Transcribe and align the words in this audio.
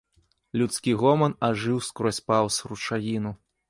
Людскі 0.61 0.95
гоман 1.03 1.37
ажыў 1.51 1.79
скрозь 1.91 2.25
паўз 2.31 2.63
ручаіну. 2.73 3.41